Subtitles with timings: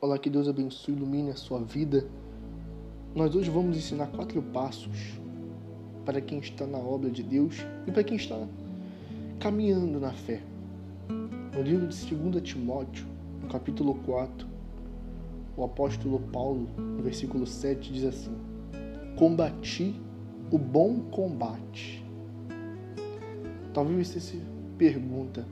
[0.00, 2.06] Olá, que Deus abençoe e ilumine a sua vida.
[3.16, 5.18] Nós hoje vamos ensinar quatro passos
[6.04, 8.36] para quem está na obra de Deus e para quem está
[9.40, 10.40] caminhando na fé.
[11.52, 13.08] No livro de 2 Timóteo,
[13.42, 14.46] no capítulo 4,
[15.56, 18.36] o apóstolo Paulo, no versículo 7, diz assim:
[19.16, 20.00] Combati
[20.52, 22.06] o bom combate.
[23.74, 24.40] Talvez você se
[24.78, 25.44] pergunta,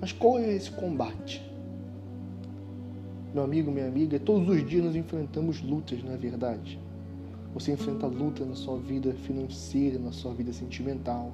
[0.00, 1.53] mas qual é esse combate?
[3.34, 6.78] Meu amigo, minha amiga, todos os dias nós enfrentamos lutas, na é verdade.
[7.52, 11.32] Você enfrenta luta na sua vida financeira, na sua vida sentimental.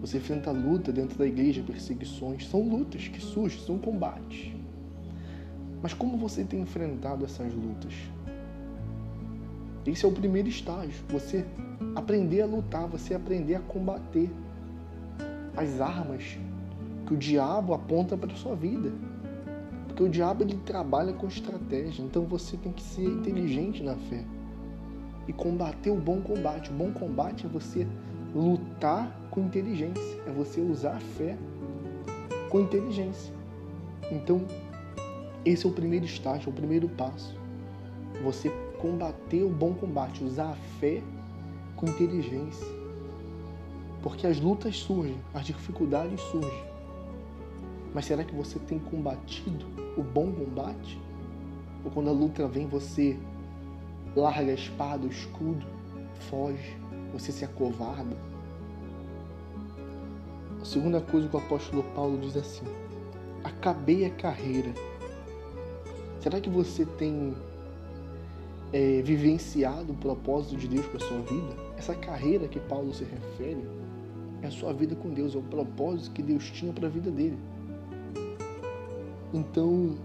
[0.00, 2.48] Você enfrenta luta dentro da igreja, perseguições.
[2.48, 4.50] São lutas que surgem, são combates.
[5.82, 7.92] Mas como você tem enfrentado essas lutas?
[9.84, 11.04] Esse é o primeiro estágio.
[11.10, 11.44] Você
[11.94, 14.30] aprender a lutar, você aprender a combater
[15.54, 16.38] as armas
[17.06, 18.90] que o diabo aponta para a sua vida.
[19.96, 24.26] Porque o diabo ele trabalha com estratégia, então você tem que ser inteligente na fé
[25.26, 26.68] e combater o bom combate.
[26.68, 27.86] O bom combate é você
[28.34, 31.38] lutar com inteligência, é você usar a fé
[32.50, 33.32] com inteligência.
[34.12, 34.44] Então,
[35.46, 37.34] esse é o primeiro estágio, é o primeiro passo.
[38.22, 41.02] Você combater o bom combate, usar a fé
[41.74, 42.66] com inteligência.
[44.02, 46.75] Porque as lutas surgem, as dificuldades surgem.
[47.96, 49.64] Mas será que você tem combatido
[49.96, 51.00] o bom combate?
[51.82, 53.18] Ou quando a luta vem, você
[54.14, 55.64] larga a espada, o escudo,
[56.28, 56.76] foge,
[57.10, 58.14] você se acovarda?
[60.60, 62.66] A segunda coisa que o apóstolo Paulo diz assim:
[63.42, 64.74] acabei a carreira.
[66.20, 67.34] Será que você tem
[68.74, 71.56] é, vivenciado o propósito de Deus para a sua vida?
[71.78, 73.66] Essa carreira que Paulo se refere
[74.42, 77.10] é a sua vida com Deus, é o propósito que Deus tinha para a vida
[77.10, 77.55] dele.
[79.32, 79.96] Então,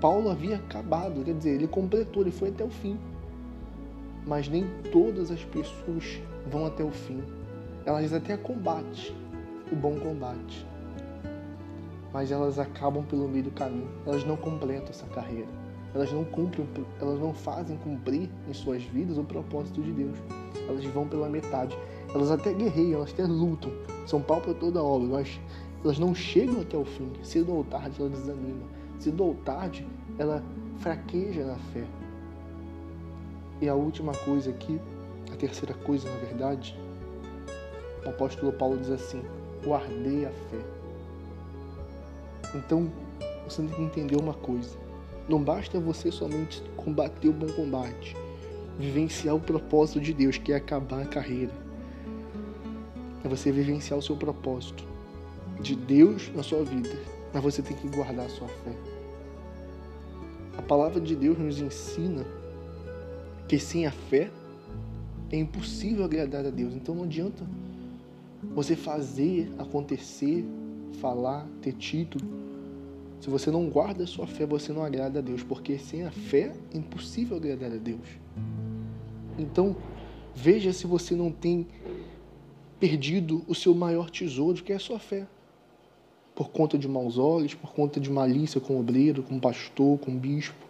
[0.00, 2.98] Paulo havia acabado, quer dizer, ele completou, ele foi até o fim.
[4.26, 7.22] Mas nem todas as pessoas vão até o fim.
[7.84, 9.14] Elas até combatem
[9.70, 10.66] o bom combate.
[12.12, 13.88] Mas elas acabam pelo meio do caminho.
[14.04, 15.48] Elas não completam essa carreira.
[15.94, 16.66] Elas não cumprem,
[17.00, 20.18] elas não fazem cumprir em suas vidas o propósito de Deus.
[20.68, 21.76] Elas vão pela metade.
[22.14, 23.72] Elas até guerreiam, elas até lutam.
[24.06, 25.40] São pau para toda obra, mas
[25.86, 27.12] elas não chegam até o fim.
[27.22, 28.66] Cedo ou tarde ela desanima.
[28.98, 29.86] Cedo ou tarde
[30.18, 30.42] ela
[30.78, 31.84] fraqueja na fé.
[33.60, 34.80] E a última coisa aqui,
[35.32, 36.76] a terceira coisa na verdade,
[38.04, 39.22] o apóstolo Paulo diz assim:
[39.64, 40.58] guardei a fé.
[42.56, 42.90] Então,
[43.48, 44.76] você tem que entender uma coisa.
[45.28, 48.16] Não basta você somente combater o bom combate,
[48.76, 51.52] vivenciar o propósito de Deus, que é acabar a carreira.
[53.24, 54.95] É você vivenciar o seu propósito
[55.60, 56.96] de Deus na sua vida,
[57.32, 58.72] mas você tem que guardar a sua fé.
[60.56, 62.24] A palavra de Deus nos ensina
[63.48, 64.30] que sem a fé
[65.30, 66.74] é impossível agradar a Deus.
[66.74, 67.44] Então não adianta
[68.54, 70.44] você fazer acontecer,
[71.00, 72.24] falar, ter título.
[73.20, 76.10] Se você não guarda a sua fé, você não agrada a Deus, porque sem a
[76.10, 78.06] fé é impossível agradar a Deus.
[79.38, 79.76] Então,
[80.34, 81.66] veja se você não tem
[82.78, 85.26] perdido o seu maior tesouro, que é a sua fé
[86.36, 89.98] por conta de maus olhos, por conta de malícia com o obreiro, com o pastor,
[89.98, 90.66] com o bispo,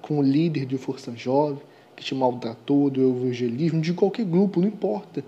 [0.00, 1.60] com o líder de força jovem
[1.96, 5.24] que te maltratou, do evangelismo, de qualquer grupo, não importa.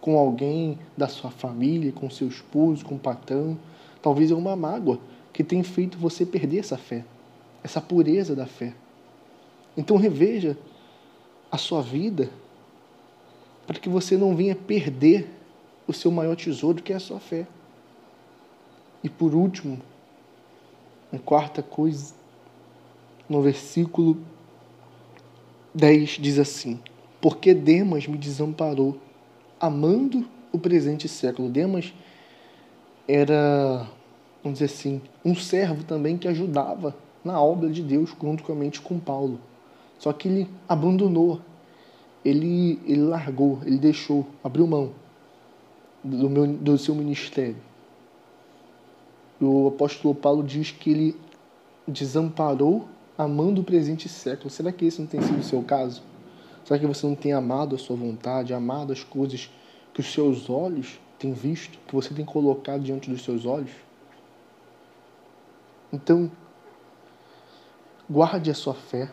[0.00, 3.58] Com alguém da sua família, com seu esposo, com o patrão.
[4.00, 4.98] Talvez é uma mágoa
[5.32, 7.04] que tem feito você perder essa fé,
[7.62, 8.74] essa pureza da fé.
[9.76, 10.56] Então reveja
[11.50, 12.30] a sua vida
[13.66, 15.28] para que você não venha perder
[15.86, 17.46] o seu maior tesouro, que é a sua fé.
[19.02, 19.78] E por último,
[21.12, 22.12] uma quarta coisa,
[23.28, 24.18] no versículo
[25.74, 26.80] 10 diz assim:
[27.20, 28.98] Porque Demas me desamparou,
[29.60, 31.48] amando o presente século.
[31.48, 31.94] Demas
[33.06, 33.86] era,
[34.42, 36.94] vamos dizer assim, um servo também que ajudava
[37.24, 39.40] na obra de Deus juntamente com Paulo.
[39.98, 41.40] Só que ele abandonou,
[42.24, 44.92] ele, ele largou, ele deixou, abriu mão
[46.02, 47.68] do, meu, do seu ministério
[49.40, 51.20] o apóstolo Paulo diz que ele
[51.86, 54.50] desamparou amando o presente século.
[54.50, 56.02] Será que esse não tem sido o seu caso?
[56.64, 59.50] Será que você não tem amado a sua vontade, amado as coisas
[59.94, 63.70] que os seus olhos têm visto, que você tem colocado diante dos seus olhos?
[65.92, 66.30] Então,
[68.08, 69.10] guarde a sua fé.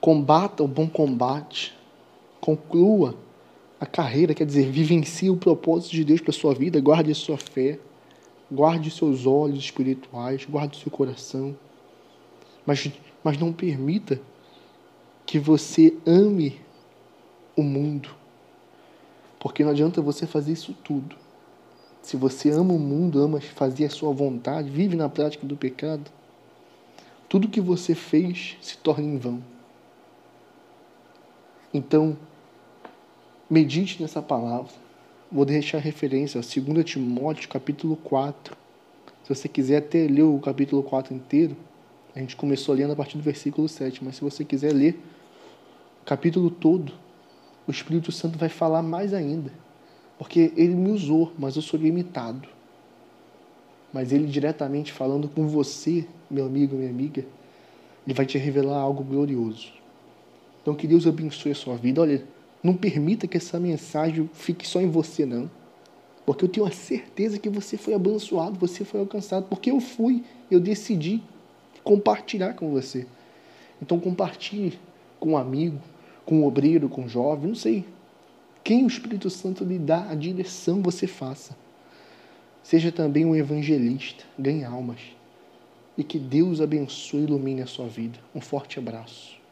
[0.00, 1.74] Combata o bom combate.
[2.40, 3.16] Conclua
[3.84, 7.36] a carreira, quer dizer, vivencie o propósito de Deus para sua vida, guarde a sua
[7.36, 7.78] fé,
[8.50, 11.56] guarde seus olhos espirituais, guarde seu coração,
[12.66, 12.90] Mas,
[13.22, 14.20] mas não permita
[15.26, 16.60] que você ame
[17.54, 18.08] o mundo.
[19.38, 21.16] Porque não adianta você fazer isso tudo.
[22.00, 26.10] Se você ama o mundo, ama fazer a sua vontade, vive na prática do pecado,
[27.28, 29.42] tudo que você fez se torna em vão.
[31.72, 32.16] Então,
[33.54, 34.72] medite nessa palavra.
[35.30, 38.56] Vou deixar referência, 2 Timóteo, capítulo 4.
[39.22, 41.56] Se você quiser até ler o capítulo 4 inteiro,
[42.16, 45.00] a gente começou lendo a partir do versículo 7, mas se você quiser ler
[46.02, 46.92] o capítulo todo,
[47.66, 49.52] o Espírito Santo vai falar mais ainda.
[50.18, 52.48] Porque ele me usou, mas eu sou limitado.
[53.92, 57.24] Mas ele diretamente falando com você, meu amigo, minha amiga,
[58.04, 59.72] ele vai te revelar algo glorioso.
[60.60, 62.00] Então que Deus abençoe a sua vida.
[62.00, 65.50] Olha, não permita que essa mensagem fique só em você, não.
[66.24, 69.46] Porque eu tenho a certeza que você foi abençoado, você foi alcançado.
[69.50, 71.22] Porque eu fui, eu decidi
[71.84, 73.06] compartilhar com você.
[73.82, 74.78] Então compartilhe
[75.20, 75.78] com um amigo,
[76.24, 77.84] com um obreiro, com um jovem, não sei.
[78.62, 81.54] Quem o Espírito Santo lhe dá a direção, você faça.
[82.62, 85.00] Seja também um evangelista, ganhe almas.
[85.98, 88.18] E que Deus abençoe e ilumine a sua vida.
[88.34, 89.43] Um forte abraço.